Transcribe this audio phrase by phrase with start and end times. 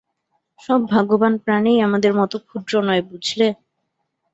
[0.59, 3.47] সব ভাগ্যবান প্রাণীই আমাদের মতো ক্ষুদ্র নয়, বুঝলে?